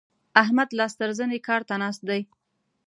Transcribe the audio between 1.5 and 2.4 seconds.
ته ناست دی.